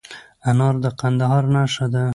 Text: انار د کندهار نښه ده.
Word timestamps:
انار 0.49 0.75
د 0.83 0.85
کندهار 0.99 1.43
نښه 1.55 1.85
ده. 1.93 2.03